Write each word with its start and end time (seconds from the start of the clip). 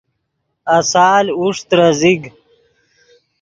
آسال 0.77 1.25
اوݰ 1.39 1.57
ترے 1.67 1.87
زیگ 1.99 2.21